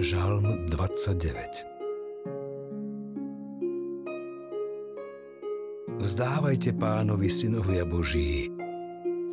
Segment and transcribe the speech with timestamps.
[0.00, 1.68] Žalm 29
[6.00, 8.48] Vzdávajte pánovi synovia Boží,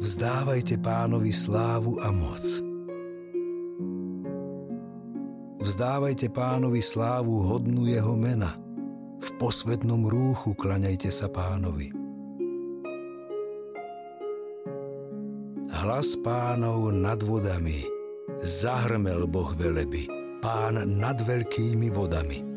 [0.04, 2.44] vzdávajte pánovi slávu a moc.
[5.64, 8.60] Vzdávajte pánovi slávu hodnú jeho mena,
[9.24, 11.88] v posvetnom rúchu klaňajte sa pánovi.
[15.72, 17.88] Hlas pánov nad vodami,
[18.44, 22.50] zahrmel Boh veleby, pán nad veľkými vodami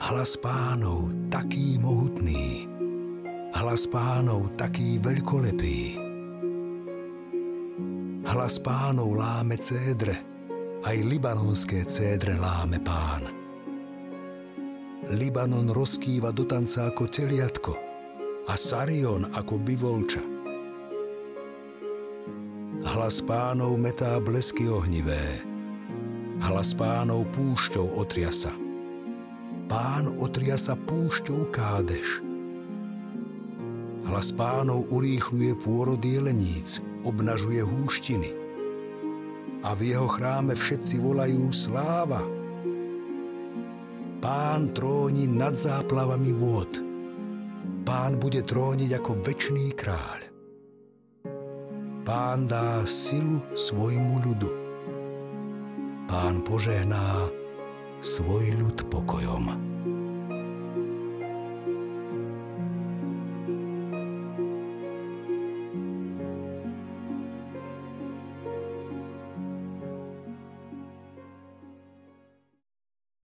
[0.00, 2.64] Hlas pánov taký mohutný,
[3.52, 6.00] hlas pánov taký veľkolepý.
[8.24, 10.18] Hlas pánov láme cédre,
[10.82, 13.28] aj libanonské cédre láme pán.
[15.12, 17.72] Libanon rozkýva do tanca ako teliatko
[18.48, 20.39] a Sarion ako bivolča.
[22.80, 25.44] Hlas pánov metá blesky ohnivé,
[26.40, 28.52] hlas pánov púšťou otriasa–
[29.70, 32.18] pán otriasa púšťou kádeš.
[34.02, 38.34] Hlas pánov urýchľuje pôrod jeleníc, obnažuje húštiny.
[39.62, 42.26] A v jeho chráme všetci volajú sláva.
[44.18, 46.82] Pán tróni nad záplavami vôd.
[47.86, 50.29] Pán bude tróniť ako väčší kráľ.
[52.00, 54.50] Pán dá silu svojmu ľudu.
[56.08, 57.28] Pán požehná
[58.00, 59.69] svoj ľud pokojom.